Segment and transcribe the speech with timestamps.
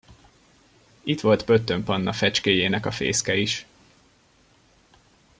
[1.03, 3.65] Itt volt Pöttöm Panna fecskéjének a fészke is.